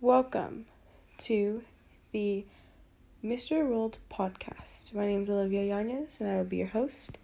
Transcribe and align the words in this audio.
Welcome 0.00 0.66
to 1.22 1.64
the 2.12 2.46
Mr. 3.24 3.66
World 3.68 3.98
podcast. 4.08 4.94
My 4.94 5.06
name 5.06 5.22
is 5.22 5.28
Olivia 5.28 5.64
Yanez 5.64 6.18
and 6.20 6.30
I 6.30 6.36
will 6.36 6.44
be 6.44 6.58
your 6.58 6.68
host. 6.68 7.18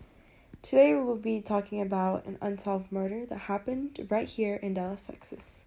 Today 0.60 0.92
we 0.92 1.00
will 1.00 1.14
be 1.14 1.40
talking 1.40 1.80
about 1.80 2.26
an 2.26 2.36
unsolved 2.42 2.90
murder 2.90 3.26
that 3.26 3.42
happened 3.42 4.04
right 4.10 4.28
here 4.28 4.56
in 4.56 4.74
Dallas, 4.74 5.06
Texas. 5.06 5.60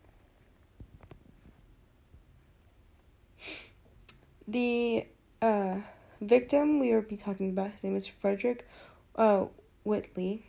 The 4.46 5.06
uh, 5.42 5.78
victim 6.20 6.78
we 6.78 6.94
will 6.94 7.04
be 7.04 7.16
talking 7.16 7.52
about, 7.52 7.72
his 7.72 7.86
name 7.86 7.96
is 7.96 8.06
Frederick 8.06 8.68
uh, 9.16 9.46
Whitley, 9.86 10.44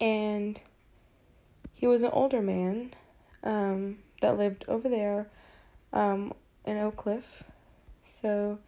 and 0.00 0.62
he 1.74 1.86
was 1.86 2.02
an 2.02 2.10
older 2.14 2.40
man 2.40 2.94
um, 3.42 3.98
that 4.22 4.38
lived 4.38 4.64
over 4.68 4.88
there 4.88 5.28
um, 5.94 6.34
in 6.66 6.76
Oak 6.76 6.96
Cliff. 6.96 7.42
So 8.06 8.58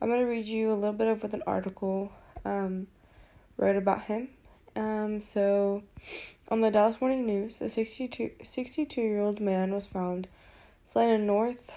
I'm 0.00 0.08
going 0.08 0.20
to 0.20 0.26
read 0.26 0.46
you 0.46 0.72
a 0.72 0.74
little 0.74 0.92
bit 0.92 1.06
of 1.06 1.22
what 1.22 1.32
an 1.32 1.42
article 1.46 2.10
um, 2.44 2.88
wrote 3.56 3.76
about 3.76 4.02
him. 4.02 4.30
Um, 4.74 5.22
so 5.22 5.84
on 6.48 6.60
the 6.60 6.70
Dallas 6.72 7.00
Morning 7.00 7.24
News, 7.24 7.60
a 7.60 7.68
62, 7.68 8.32
62 8.42 9.00
year 9.00 9.20
old 9.20 9.38
man 9.38 9.72
was 9.72 9.86
found 9.86 10.26
slain 10.84 11.10
in 11.10 11.26
North 11.26 11.72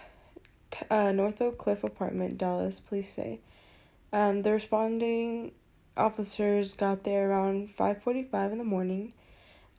uh, 0.89 1.11
North 1.11 1.41
Oak 1.41 1.57
Cliff 1.57 1.83
apartment, 1.83 2.37
Dallas, 2.37 2.79
police 2.79 3.09
say. 3.09 3.39
Um, 4.11 4.41
the 4.41 4.51
responding 4.51 5.51
officers 5.95 6.73
got 6.73 7.03
there 7.03 7.29
around 7.29 7.69
5:45 7.69 8.51
in 8.51 8.57
the 8.57 8.63
morning 8.63 9.13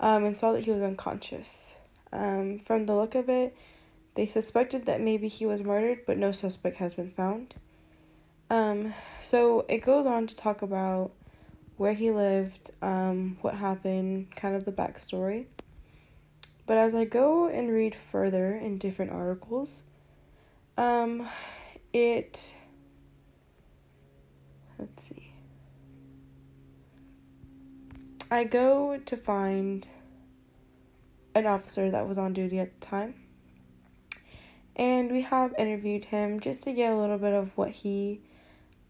um, 0.00 0.24
and 0.24 0.36
saw 0.36 0.52
that 0.52 0.64
he 0.64 0.70
was 0.70 0.82
unconscious. 0.82 1.74
Um, 2.12 2.58
from 2.58 2.86
the 2.86 2.94
look 2.94 3.14
of 3.14 3.28
it, 3.28 3.56
they 4.18 4.26
suspected 4.26 4.84
that 4.86 5.00
maybe 5.00 5.28
he 5.28 5.46
was 5.46 5.62
murdered, 5.62 6.00
but 6.04 6.18
no 6.18 6.32
suspect 6.32 6.78
has 6.78 6.94
been 6.94 7.12
found. 7.12 7.54
Um, 8.50 8.92
so 9.22 9.64
it 9.68 9.78
goes 9.78 10.06
on 10.06 10.26
to 10.26 10.34
talk 10.34 10.60
about 10.60 11.12
where 11.76 11.92
he 11.92 12.10
lived, 12.10 12.72
um, 12.82 13.38
what 13.42 13.54
happened, 13.54 14.34
kind 14.34 14.56
of 14.56 14.64
the 14.64 14.72
backstory. 14.72 15.46
But 16.66 16.78
as 16.78 16.96
I 16.96 17.04
go 17.04 17.46
and 17.46 17.70
read 17.70 17.94
further 17.94 18.56
in 18.56 18.76
different 18.76 19.12
articles, 19.12 19.84
um, 20.76 21.28
it. 21.92 22.56
Let's 24.80 25.04
see. 25.04 25.32
I 28.32 28.42
go 28.42 28.98
to 28.98 29.16
find 29.16 29.86
an 31.36 31.46
officer 31.46 31.88
that 31.92 32.08
was 32.08 32.18
on 32.18 32.32
duty 32.32 32.58
at 32.58 32.80
the 32.80 32.84
time. 32.84 33.14
And 34.78 35.10
we 35.10 35.22
have 35.22 35.54
interviewed 35.58 36.06
him 36.06 36.38
just 36.38 36.62
to 36.62 36.72
get 36.72 36.92
a 36.92 36.96
little 36.96 37.18
bit 37.18 37.34
of 37.34 37.56
what 37.56 37.70
he 37.70 38.20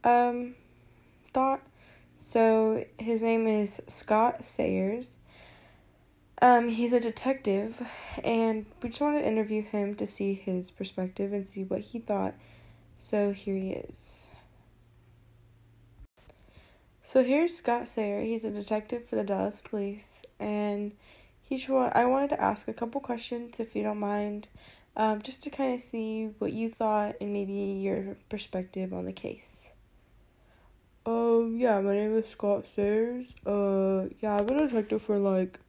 um, 0.05 0.55
thought. 1.33 1.63
So 2.19 2.85
his 2.99 3.23
name 3.23 3.47
is 3.47 3.81
Scott 3.89 4.45
Sayers. 4.45 5.17
Um, 6.41 6.69
he's 6.69 6.93
a 6.93 7.01
detective, 7.01 7.83
and 8.23 8.67
we 8.81 8.91
just 8.91 9.01
want 9.01 9.19
to 9.19 9.27
interview 9.27 9.63
him 9.63 9.97
to 9.97 10.07
see 10.07 10.35
his 10.35 10.71
perspective 10.71 11.33
and 11.33 11.49
see 11.49 11.65
what 11.65 11.81
he 11.81 11.99
thought. 11.99 12.35
So 12.99 13.33
here 13.33 13.57
he 13.57 13.71
is. 13.71 14.29
So 17.03 17.25
here's 17.25 17.57
Scott 17.57 17.89
Sayer. 17.89 18.21
He's 18.21 18.45
a 18.45 18.51
detective 18.51 19.09
for 19.09 19.17
the 19.17 19.25
Dallas 19.25 19.61
Police, 19.65 20.23
and 20.39 20.93
he 21.41 21.65
I 21.67 22.05
wanted 22.05 22.31
to 22.31 22.41
ask 22.41 22.69
a 22.69 22.75
couple 22.75 23.01
questions 23.01 23.59
if 23.59 23.75
you 23.75 23.83
don't 23.83 23.99
mind, 23.99 24.49
um, 24.99 25.23
just 25.23 25.45
to 25.45 25.51
kind 25.51 25.75
of 25.75 25.81
see 25.81 26.31
what 26.39 26.53
you 26.53 26.69
thought 26.69 27.15
and 27.21 27.33
maybe 27.33 27.53
your 27.53 28.17
perspective 28.29 28.93
on 28.93 29.07
the 29.07 29.13
case. 29.13 29.71
Um, 31.07 31.57
yeah, 31.57 31.81
my 31.81 31.95
name 31.95 32.19
is 32.19 32.29
Scott 32.29 32.67
Sayers. 32.75 33.27
Uh, 33.47 34.09
yeah, 34.21 34.35
I've 34.35 34.47
been 34.49 34.59
a 34.59 34.67
detective 34.67 35.01
for 35.01 35.19
like 35.19 35.61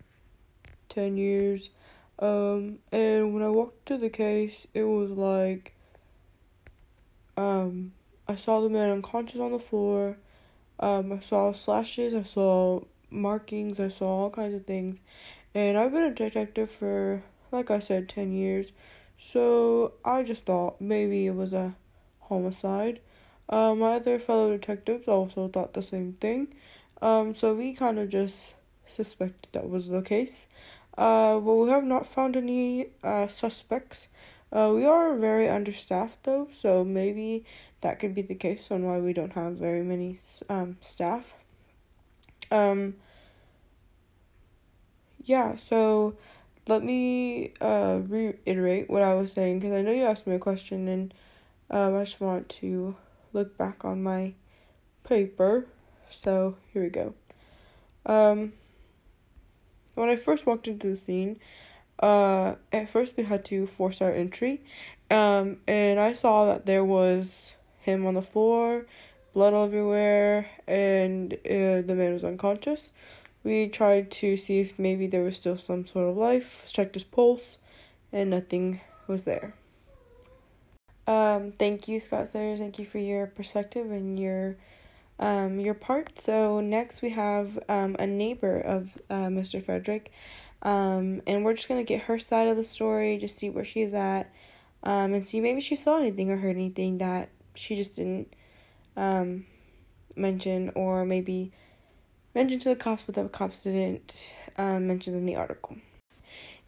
10 0.89 1.15
years. 1.15 1.69
Um, 2.17 2.79
and 2.91 3.33
when 3.33 3.43
I 3.43 3.49
walked 3.49 3.85
to 3.85 3.97
the 3.97 4.09
case, 4.09 4.65
it 4.73 4.83
was 4.83 5.11
like, 5.11 5.75
um, 7.37 7.93
I 8.27 8.35
saw 8.35 8.61
the 8.61 8.69
man 8.69 8.89
unconscious 8.89 9.39
on 9.39 9.51
the 9.51 9.59
floor. 9.59 10.17
Um, 10.79 11.13
I 11.13 11.19
saw 11.19 11.53
slashes, 11.53 12.13
I 12.13 12.23
saw 12.23 12.81
markings, 13.11 13.79
I 13.79 13.89
saw 13.89 14.23
all 14.23 14.29
kinds 14.31 14.55
of 14.55 14.65
things. 14.65 14.99
And 15.53 15.77
I've 15.77 15.91
been 15.91 16.03
a 16.03 16.13
detective 16.13 16.71
for, 16.71 17.23
like 17.51 17.69
I 17.69 17.79
said, 17.79 18.09
10 18.09 18.31
years. 18.31 18.71
So 19.19 19.93
I 20.05 20.23
just 20.23 20.45
thought 20.45 20.79
maybe 20.79 21.27
it 21.27 21.35
was 21.35 21.51
a 21.51 21.75
homicide. 22.21 23.01
Uh, 23.49 23.75
my 23.75 23.95
other 23.95 24.17
fellow 24.17 24.51
detectives 24.51 25.07
also 25.07 25.49
thought 25.49 25.73
the 25.73 25.81
same 25.81 26.13
thing. 26.13 26.55
Um, 27.01 27.35
so 27.35 27.53
we 27.53 27.73
kind 27.73 27.99
of 27.99 28.09
just 28.09 28.53
suspected 28.87 29.49
that 29.51 29.69
was 29.69 29.89
the 29.89 30.01
case. 30.01 30.47
Uh, 30.97 31.39
but 31.39 31.53
we 31.53 31.69
have 31.69 31.83
not 31.83 32.07
found 32.07 32.37
any 32.37 32.87
uh, 33.03 33.27
suspects. 33.27 34.07
Uh, 34.51 34.71
we 34.73 34.85
are 34.85 35.15
very 35.15 35.49
understaffed 35.49 36.23
though, 36.23 36.47
so 36.51 36.83
maybe 36.83 37.45
that 37.81 37.99
could 37.99 38.15
be 38.15 38.21
the 38.21 38.35
case 38.35 38.67
on 38.71 38.83
why 38.83 38.99
we 38.99 39.13
don't 39.13 39.33
have 39.33 39.53
very 39.53 39.83
many 39.83 40.19
um, 40.49 40.77
staff. 40.81 41.33
Um, 42.51 42.95
yeah, 45.23 45.55
so 45.55 46.15
let 46.67 46.83
me 46.83 47.53
uh, 47.61 48.01
reiterate 48.07 48.89
what 48.89 49.01
I 49.01 49.13
was 49.15 49.31
saying 49.31 49.59
because 49.59 49.75
I 49.75 49.81
know 49.81 49.91
you 49.91 50.03
asked 50.03 50.27
me 50.27 50.35
a 50.35 50.39
question 50.39 50.87
and 50.87 51.13
um, 51.71 51.95
I 51.95 52.03
just 52.03 52.21
want 52.21 52.49
to 52.49 52.95
look 53.33 53.57
back 53.57 53.85
on 53.85 54.03
my 54.03 54.33
paper. 55.03 55.67
So 56.09 56.57
here 56.73 56.83
we 56.83 56.89
go. 56.89 57.13
Um, 58.05 58.53
when 59.95 60.09
I 60.09 60.15
first 60.15 60.45
walked 60.45 60.67
into 60.67 60.91
the 60.91 60.97
scene, 60.97 61.39
uh, 61.99 62.55
at 62.71 62.89
first 62.89 63.13
we 63.17 63.23
had 63.23 63.43
to 63.45 63.67
force 63.67 64.01
our 64.01 64.11
entry, 64.11 64.61
um, 65.11 65.57
and 65.67 65.99
I 65.99 66.13
saw 66.13 66.45
that 66.45 66.65
there 66.65 66.85
was 66.85 67.53
him 67.81 68.05
on 68.05 68.13
the 68.13 68.21
floor, 68.21 68.85
blood 69.33 69.53
everywhere, 69.53 70.49
and 70.67 71.33
uh, 71.33 71.81
the 71.81 71.95
man 71.95 72.13
was 72.13 72.23
unconscious. 72.23 72.91
We 73.43 73.67
tried 73.67 74.11
to 74.11 74.35
see 74.35 74.59
if 74.59 74.77
maybe 74.77 75.07
there 75.07 75.23
was 75.23 75.37
still 75.37 75.57
some 75.57 75.85
sort 75.85 76.09
of 76.09 76.17
life, 76.17 76.69
checked 76.71 76.95
his 76.95 77.03
pulse, 77.03 77.57
and 78.11 78.29
nothing 78.29 78.81
was 79.07 79.23
there. 79.23 79.53
Um, 81.07 81.53
thank 81.53 81.87
you, 81.87 81.99
Scott 81.99 82.27
Sayers. 82.27 82.59
Thank 82.59 82.77
you 82.77 82.85
for 82.85 82.99
your 82.99 83.25
perspective 83.25 83.89
and 83.89 84.19
your 84.19 84.57
um, 85.17 85.59
your 85.59 85.73
part. 85.73 86.19
So 86.19 86.61
next 86.61 87.01
we 87.01 87.09
have 87.09 87.57
um, 87.67 87.95
a 87.97 88.05
neighbor 88.05 88.59
of 88.59 88.95
uh, 89.09 89.27
Mr. 89.27 89.61
Frederick, 89.63 90.11
um, 90.61 91.21
and 91.25 91.43
we're 91.43 91.55
just 91.55 91.67
gonna 91.67 91.83
get 91.83 92.03
her 92.03 92.19
side 92.19 92.47
of 92.47 92.57
the 92.57 92.63
story, 92.63 93.17
just 93.17 93.37
see 93.37 93.49
where 93.49 93.65
she's 93.65 93.93
at, 93.93 94.31
um, 94.83 95.13
and 95.13 95.27
see 95.27 95.39
maybe 95.39 95.61
she 95.61 95.75
saw 95.75 95.97
anything 95.97 96.29
or 96.29 96.37
heard 96.37 96.55
anything 96.55 96.99
that 96.99 97.29
she 97.55 97.75
just 97.75 97.95
didn't 97.95 98.33
um, 98.95 99.45
mention, 100.15 100.71
or 100.75 101.05
maybe 101.05 101.51
mention 102.33 102.59
to 102.59 102.69
the 102.69 102.75
cops, 102.75 103.03
but 103.05 103.15
the 103.15 103.27
cops 103.29 103.63
didn't 103.63 104.35
um, 104.57 104.87
mention 104.87 105.15
in 105.15 105.25
the 105.25 105.35
article. 105.35 105.77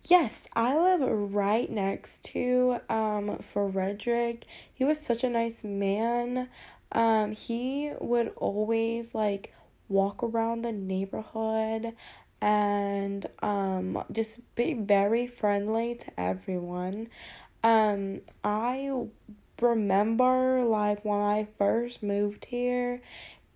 Yes, 0.08 0.48
I 0.56 0.76
live 0.76 1.02
right 1.34 1.70
next 1.70 2.24
to 2.26 2.80
um 2.90 3.38
Frederick. 3.38 4.46
He 4.74 4.84
was 4.84 5.00
such 5.00 5.24
a 5.24 5.30
nice 5.30 5.64
man. 5.64 6.50
Um 6.92 7.34
he 7.34 7.92
would 8.00 8.30
always 8.36 9.14
like 9.14 9.54
walk 9.90 10.24
around 10.24 10.64
the 10.64 10.72
neighborhood 10.72 11.94
and 12.42 13.28
um 13.44 14.04
just 14.12 14.40
be 14.56 14.74
very 14.74 15.28
friendly 15.28 15.94
to 15.96 16.20
everyone. 16.20 17.08
Um 17.64 18.22
I 18.44 19.06
remember 19.62 20.64
like 20.64 21.06
when 21.06 21.20
I 21.22 21.48
first 21.60 22.02
moved 22.02 22.46
here, 22.46 23.02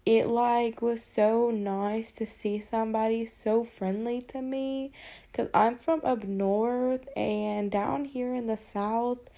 it 0.06 0.28
like 0.28 0.82
was 0.82 1.04
so 1.04 1.50
nice 1.50 2.12
to 2.12 2.26
see 2.26 2.60
somebody 2.60 3.26
so 3.26 3.64
friendly 3.64 4.22
to 4.22 4.42
me 4.42 4.92
cuz 5.34 5.50
I'm 5.54 5.78
from 5.78 6.02
up 6.04 6.24
north 6.24 7.08
and 7.16 7.72
down 7.72 8.06
here 8.06 8.34
in 8.34 8.46
the 8.46 8.58
south 8.58 9.30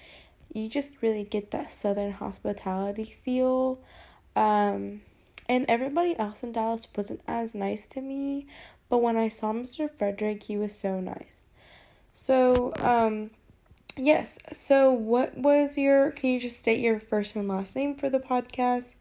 you 0.54 0.68
just 0.68 0.94
really 1.02 1.24
get 1.24 1.52
that 1.52 1.72
southern 1.72 2.14
hospitality 2.14 3.06
feel 3.24 3.80
um 4.36 5.02
and 5.50 5.66
everybody 5.70 6.18
else 6.20 6.44
in 6.44 6.52
Dallas 6.52 6.88
wasn't 6.96 7.22
as 7.28 7.56
nice 7.56 7.88
to 7.88 8.02
me 8.02 8.46
but 8.90 8.98
when 8.98 9.16
I 9.16 9.30
saw 9.30 9.54
Mr. 9.54 9.90
Frederick 9.90 10.44
he 10.44 10.58
was 10.58 10.78
so 10.78 11.00
nice 11.00 11.44
so 12.14 12.74
um 12.80 13.32
yes 13.96 14.38
so 14.52 14.92
what 14.92 15.38
was 15.38 15.78
your 15.78 16.12
can 16.12 16.32
you 16.32 16.40
just 16.42 16.58
state 16.58 16.80
your 16.80 17.00
first 17.00 17.36
and 17.38 17.48
last 17.48 17.76
name 17.76 17.96
for 17.96 18.10
the 18.10 18.20
podcast 18.20 18.96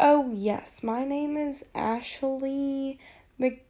Oh, 0.00 0.30
yes, 0.32 0.82
my 0.82 1.04
name 1.04 1.36
is 1.36 1.64
Ashley 1.74 2.98
Mc- 3.38 3.64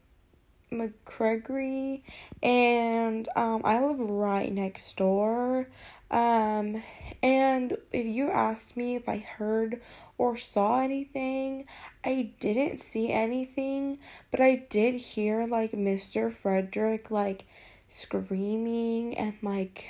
McCregory, 0.72 2.02
and 2.42 3.28
um, 3.36 3.62
I 3.64 3.84
live 3.84 3.98
right 4.00 4.52
next 4.52 4.96
door. 4.96 5.68
Um, 6.10 6.82
and 7.22 7.78
if 7.92 8.06
you 8.06 8.30
asked 8.30 8.76
me 8.76 8.96
if 8.96 9.08
I 9.08 9.18
heard 9.18 9.80
or 10.18 10.36
saw 10.36 10.80
anything, 10.80 11.66
I 12.04 12.32
didn't 12.40 12.80
see 12.80 13.12
anything, 13.12 13.98
but 14.30 14.40
I 14.40 14.66
did 14.70 14.96
hear 14.96 15.46
like 15.46 15.74
Mr. 15.74 16.30
Frederick 16.30 17.10
like 17.10 17.46
screaming 17.90 19.16
and 19.16 19.34
like 19.42 19.86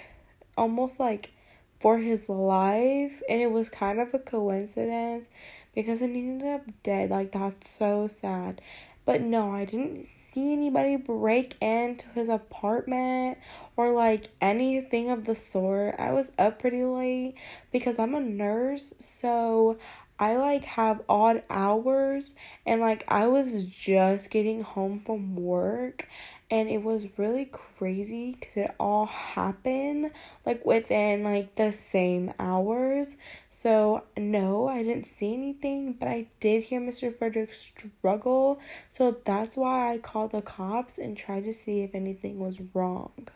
almost 0.56 1.00
like 1.00 1.30
for 1.80 1.98
his 1.98 2.28
life, 2.28 3.22
and 3.28 3.40
it 3.40 3.52
was 3.52 3.68
kind 3.68 4.00
of 4.00 4.12
a 4.14 4.18
coincidence 4.18 5.28
because 5.78 6.00
he 6.00 6.06
ended 6.06 6.48
up 6.48 6.62
dead. 6.82 7.08
Like, 7.08 7.30
that's 7.30 7.70
so 7.70 8.08
sad. 8.08 8.60
But 9.04 9.20
no, 9.20 9.52
I 9.52 9.64
didn't 9.64 10.08
see 10.08 10.52
anybody 10.52 10.96
break 10.96 11.54
into 11.60 12.08
his 12.16 12.28
apartment 12.28 13.38
or 13.76 13.92
like 13.92 14.30
anything 14.40 15.08
of 15.08 15.24
the 15.24 15.36
sort. 15.36 15.94
I 15.96 16.10
was 16.10 16.32
up 16.36 16.58
pretty 16.58 16.82
late 16.82 17.36
because 17.70 17.96
I'm 18.00 18.16
a 18.16 18.20
nurse, 18.20 18.92
so 18.98 19.78
I 20.18 20.36
like 20.36 20.64
have 20.64 21.02
odd 21.08 21.42
hours 21.48 22.34
and 22.66 22.80
like 22.80 23.04
I 23.08 23.26
was 23.26 23.66
just 23.66 24.30
getting 24.30 24.62
home 24.62 25.00
from 25.04 25.36
work 25.36 26.08
and 26.50 26.68
it 26.68 26.82
was 26.82 27.06
really 27.16 27.44
crazy 27.44 28.36
because 28.40 28.56
it 28.56 28.74
all 28.80 29.06
happened 29.06 30.10
like 30.46 30.64
within 30.64 31.22
like 31.22 31.54
the 31.54 31.72
same 31.72 32.32
hours. 32.38 33.16
So 33.50 34.04
no 34.16 34.68
i 34.68 34.82
didn't 34.82 35.06
see 35.06 35.34
anything 35.34 35.92
but 35.92 36.08
i 36.08 36.26
did 36.40 36.64
hear 36.64 36.80
mr 36.80 37.12
frederick 37.12 37.52
struggle 37.52 38.60
so 38.90 39.16
that's 39.24 39.56
why 39.56 39.92
i 39.92 39.98
called 39.98 40.32
the 40.32 40.42
cops 40.42 40.98
and 40.98 41.16
tried 41.16 41.44
to 41.44 41.52
see 41.52 41.82
if 41.82 41.94
anything 41.94 42.38
was 42.38 42.60
wrong 42.74 43.28